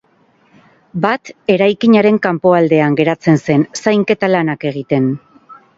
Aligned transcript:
Bat 1.03 1.31
eraikinaren 1.55 2.19
kanpoaldean 2.25 2.99
geratzen 3.03 3.41
zen, 3.47 3.69
zainketa 3.85 4.35
lanak 4.37 4.71
egiten. 4.73 5.13